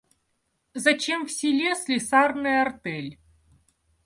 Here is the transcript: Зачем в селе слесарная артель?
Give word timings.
Зачем 0.73 1.27
в 1.27 1.31
селе 1.31 1.75
слесарная 1.75 2.63
артель? 2.63 3.19